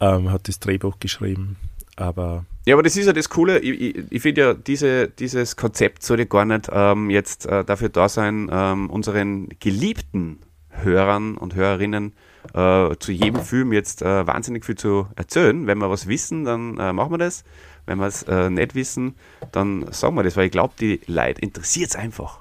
ähm, 0.00 0.30
hat 0.30 0.48
das 0.48 0.60
Drehbuch 0.60 0.98
geschrieben, 1.00 1.56
aber. 1.96 2.44
Ja, 2.66 2.74
aber 2.74 2.82
das 2.82 2.96
ist 2.96 3.06
ja 3.06 3.14
das 3.14 3.30
Coole. 3.30 3.60
Ich, 3.60 3.80
ich, 3.80 4.04
ich 4.10 4.22
finde 4.22 4.40
ja, 4.40 4.54
diese, 4.54 5.08
dieses 5.08 5.56
Konzept 5.56 6.02
sollte 6.02 6.26
gar 6.26 6.44
nicht 6.44 6.68
ähm, 6.70 7.08
jetzt 7.08 7.46
äh, 7.46 7.64
dafür 7.64 7.88
da 7.88 8.08
sein, 8.08 8.50
ähm, 8.52 8.90
unseren 8.90 9.48
geliebten 9.60 10.38
Hörern 10.70 11.36
und 11.36 11.54
Hörerinnen 11.54 12.12
äh, 12.52 12.96
zu 12.98 13.12
jedem 13.12 13.42
Film 13.42 13.72
jetzt 13.72 14.02
äh, 14.02 14.26
wahnsinnig 14.26 14.64
viel 14.64 14.76
zu 14.76 15.06
erzählen. 15.16 15.66
Wenn 15.66 15.78
wir 15.78 15.90
was 15.90 16.06
wissen, 16.06 16.44
dann 16.44 16.78
äh, 16.78 16.92
machen 16.92 17.12
wir 17.12 17.18
das. 17.18 17.44
Wenn 17.86 17.98
wir 17.98 18.06
es 18.06 18.22
äh, 18.24 18.50
nicht 18.50 18.74
wissen, 18.74 19.14
dann 19.52 19.92
sagen 19.92 20.16
wir 20.16 20.22
das, 20.22 20.36
weil 20.36 20.46
ich 20.46 20.52
glaube, 20.52 20.74
die 20.80 21.00
Leute 21.06 21.40
interessiert 21.42 21.90
es 21.90 21.96
einfach, 21.96 22.40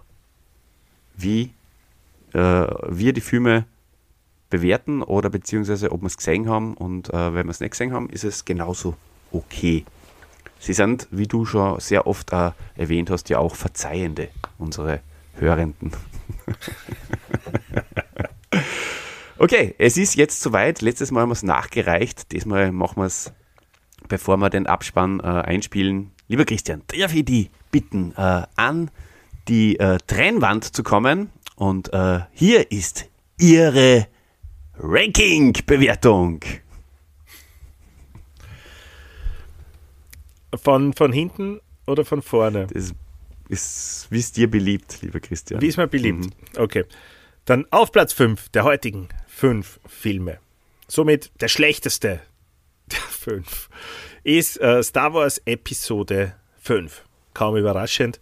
wie 1.15 1.51
äh, 2.33 2.39
wir 2.39 3.13
die 3.13 3.21
Filme 3.21 3.65
bewerten 4.53 5.01
oder 5.01 5.31
beziehungsweise 5.31 5.91
ob 5.91 6.01
wir 6.01 6.07
es 6.07 6.15
gesehen 6.15 6.47
haben 6.47 6.75
und 6.75 7.11
äh, 7.11 7.33
wenn 7.33 7.47
wir 7.47 7.49
es 7.49 7.59
nicht 7.59 7.71
gesehen 7.71 7.91
haben, 7.91 8.07
ist 8.09 8.23
es 8.23 8.45
genauso 8.45 8.95
okay. 9.31 9.83
Sie 10.59 10.73
sind, 10.73 11.07
wie 11.09 11.25
du 11.25 11.43
schon 11.43 11.79
sehr 11.79 12.05
oft 12.05 12.31
äh, 12.31 12.51
erwähnt 12.75 13.09
hast, 13.09 13.29
ja 13.29 13.39
auch 13.39 13.55
Verzeihende, 13.55 14.29
unsere 14.59 14.99
Hörenden. 15.39 15.91
okay, 19.39 19.73
es 19.79 19.97
ist 19.97 20.15
jetzt 20.15 20.39
soweit. 20.39 20.83
Letztes 20.83 21.09
Mal 21.09 21.21
haben 21.21 21.29
wir 21.29 21.33
es 21.33 21.41
nachgereicht. 21.41 22.31
Diesmal 22.31 22.71
machen 22.71 22.97
wir 22.97 23.07
es, 23.07 23.33
bevor 24.07 24.37
wir 24.37 24.51
den 24.51 24.67
Abspann 24.67 25.19
äh, 25.19 25.23
einspielen. 25.23 26.11
Lieber 26.27 26.45
Christian, 26.45 26.83
darf 26.95 27.15
ich 27.15 27.25
die 27.25 27.49
bitten, 27.71 28.13
äh, 28.15 28.43
an 28.55 28.91
die 29.47 29.79
äh, 29.79 29.97
Trennwand 30.05 30.75
zu 30.75 30.83
kommen? 30.83 31.31
Und 31.55 31.91
äh, 31.91 32.19
hier 32.33 32.71
ist 32.71 33.09
Ihre 33.39 34.12
Ranking-Bewertung. 34.77 36.41
Von, 40.55 40.93
von 40.93 41.11
hinten 41.11 41.61
oder 41.87 42.05
von 42.05 42.21
vorne? 42.21 42.67
Das 42.71 42.93
ist, 43.49 44.07
wie 44.11 44.19
es 44.19 44.31
dir 44.31 44.49
beliebt, 44.49 45.01
lieber 45.01 45.19
Christian. 45.19 45.61
Wie 45.61 45.67
es 45.67 45.77
mir 45.77 45.87
beliebt. 45.87 46.25
Mhm. 46.25 46.31
Okay. 46.57 46.85
Dann 47.45 47.65
auf 47.71 47.91
Platz 47.91 48.13
5 48.13 48.49
der 48.49 48.63
heutigen 48.63 49.09
fünf 49.27 49.79
Filme. 49.85 50.39
Somit 50.87 51.31
der 51.41 51.47
schlechteste 51.47 52.21
der 52.91 52.99
fünf 52.99 53.69
ist 54.23 54.59
äh, 54.61 54.81
Star 54.83 55.13
Wars 55.13 55.41
Episode 55.45 56.35
5. 56.61 57.03
Kaum 57.33 57.57
überraschend, 57.57 58.19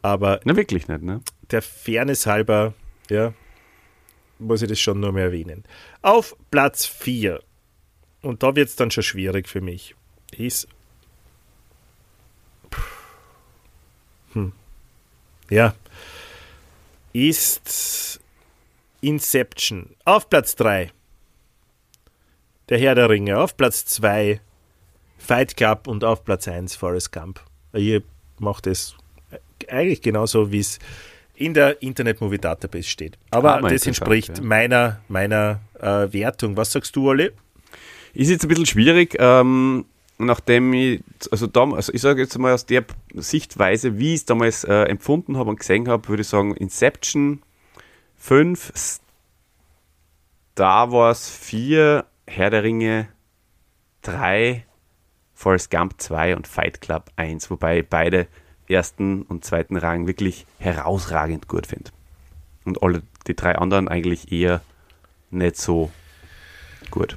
aber. 0.00 0.40
Na, 0.44 0.56
wirklich 0.56 0.88
nicht, 0.88 1.02
ne? 1.02 1.20
Der 1.50 1.60
Fairness 1.62 2.26
halber, 2.26 2.74
ja, 3.10 3.34
muss 4.42 4.62
ich 4.62 4.68
das 4.68 4.80
schon 4.80 5.00
nur 5.00 5.12
mehr 5.12 5.24
erwähnen. 5.24 5.64
Auf 6.02 6.36
Platz 6.50 6.86
4, 6.86 7.40
und 8.22 8.42
da 8.42 8.54
wird 8.54 8.68
es 8.68 8.76
dann 8.76 8.90
schon 8.90 9.02
schwierig 9.02 9.48
für 9.48 9.60
mich, 9.60 9.94
ist. 10.36 10.68
Hm, 14.32 14.52
ja. 15.50 15.74
Ist 17.12 18.20
Inception. 19.02 19.94
Auf 20.04 20.30
Platz 20.30 20.56
3. 20.56 20.90
Der 22.68 22.78
Herr 22.78 22.94
der 22.94 23.10
Ringe. 23.10 23.38
Auf 23.38 23.56
Platz 23.56 23.84
2 23.84 24.40
Fight 25.18 25.56
Club 25.56 25.86
und 25.86 26.04
auf 26.04 26.24
Platz 26.24 26.48
1 26.48 26.74
Forrest 26.74 27.12
Gump. 27.12 27.40
Ihr 27.74 28.02
macht 28.38 28.66
es 28.66 28.96
eigentlich 29.68 30.02
genauso, 30.02 30.50
wie 30.50 30.60
es 30.60 30.78
in 31.34 31.54
der 31.54 31.82
Internet 31.82 32.20
Movie 32.20 32.38
Database 32.38 32.88
steht. 32.88 33.18
Aber 33.30 33.56
ah, 33.56 33.68
das 33.68 33.86
entspricht 33.86 34.38
ja. 34.38 34.44
meiner, 34.44 35.00
meiner 35.08 35.60
äh, 35.80 36.12
Wertung. 36.12 36.56
Was 36.56 36.72
sagst 36.72 36.94
du, 36.96 37.08
Olli? 37.08 37.30
Ist 38.14 38.30
jetzt 38.30 38.44
ein 38.44 38.48
bisschen 38.48 38.66
schwierig, 38.66 39.16
ähm, 39.18 39.86
nachdem 40.18 40.72
ich, 40.74 41.02
also, 41.30 41.46
damals, 41.46 41.78
also 41.78 41.92
ich 41.94 42.02
sage 42.02 42.22
jetzt 42.22 42.38
mal 42.38 42.52
aus 42.52 42.66
der 42.66 42.84
Sichtweise, 43.14 43.98
wie 43.98 44.14
ich 44.14 44.20
es 44.20 44.24
damals 44.26 44.64
äh, 44.64 44.82
empfunden 44.84 45.36
habe 45.36 45.50
und 45.50 45.58
gesehen 45.58 45.88
habe, 45.88 46.08
würde 46.08 46.20
ich 46.22 46.28
sagen 46.28 46.54
Inception 46.54 47.42
5, 48.16 48.72
Star 50.52 50.92
Wars 50.92 51.30
4, 51.30 52.04
Herr 52.26 52.50
der 52.50 52.62
Ringe 52.62 53.08
3, 54.02 54.64
Forrest 55.34 55.70
Gump 55.70 55.94
2 55.96 56.36
und 56.36 56.46
Fight 56.46 56.80
Club 56.80 57.10
1, 57.16 57.50
wobei 57.50 57.82
beide 57.82 58.28
ersten 58.72 59.22
und 59.22 59.44
zweiten 59.44 59.76
Rang 59.76 60.06
wirklich 60.06 60.46
herausragend 60.58 61.48
gut 61.48 61.66
finde. 61.66 61.90
Und 62.64 62.82
alle 62.82 63.02
die 63.26 63.34
drei 63.34 63.56
anderen 63.56 63.88
eigentlich 63.88 64.32
eher 64.32 64.60
nicht 65.30 65.56
so 65.56 65.90
gut. 66.90 67.16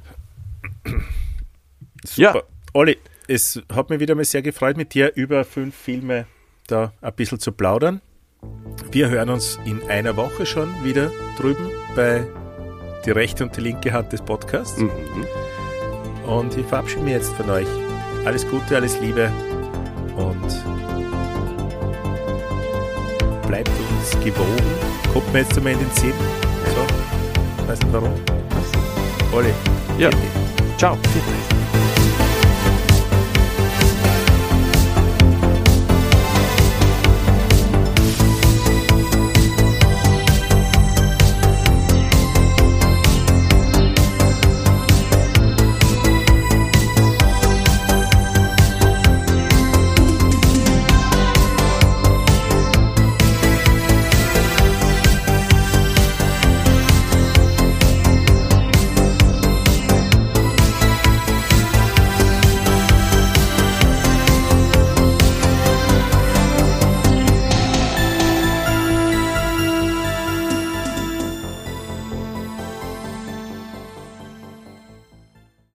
Super. 2.04 2.34
Ja. 2.34 2.42
Olli, 2.72 2.98
es 3.28 3.62
hat 3.72 3.90
mich 3.90 4.00
wieder 4.00 4.14
mal 4.14 4.24
sehr 4.24 4.42
gefreut, 4.42 4.76
mit 4.76 4.94
dir 4.94 5.12
über 5.14 5.44
fünf 5.44 5.74
Filme 5.74 6.26
da 6.66 6.92
ein 7.00 7.14
bisschen 7.14 7.40
zu 7.40 7.52
plaudern. 7.52 8.00
Wir 8.90 9.08
hören 9.08 9.30
uns 9.30 9.58
in 9.64 9.82
einer 9.88 10.16
Woche 10.16 10.46
schon 10.46 10.72
wieder 10.84 11.10
drüben 11.36 11.70
bei 11.94 12.26
die 13.04 13.10
rechte 13.10 13.44
und 13.44 13.56
die 13.56 13.60
linke 13.60 13.92
Hand 13.92 14.12
des 14.12 14.22
Podcasts. 14.22 14.78
Mhm. 14.78 14.90
Und 16.26 16.56
ich 16.56 16.66
verabschiede 16.66 17.02
mich 17.02 17.14
jetzt 17.14 17.32
von 17.34 17.48
euch. 17.50 17.68
Alles 18.24 18.46
Gute, 18.48 18.76
alles 18.76 19.00
Liebe 19.00 19.30
und 20.16 20.85
bleibt 23.46 23.70
uns 23.70 24.10
gewogen. 24.24 24.56
Kommt 25.12 25.32
mir 25.32 25.40
jetzt 25.40 25.56
einmal 25.56 25.72
in 25.72 25.78
den 25.78 25.90
Sinn. 25.92 26.12
So, 26.74 27.66
weiß 27.66 27.78
nicht 27.80 27.92
warum. 27.92 28.12
Olli. 29.32 29.52
Ja. 29.98 30.10
Ciao. 30.76 30.96